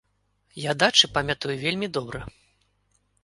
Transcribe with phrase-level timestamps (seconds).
[0.61, 2.21] Я дачы памятаю вельмі добра.